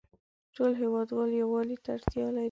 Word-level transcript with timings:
ټول 0.55 0.71
هیوادوال 0.81 1.29
یووالې 1.41 1.77
ته 1.83 1.89
اړتیا 1.95 2.25
لری 2.29 2.39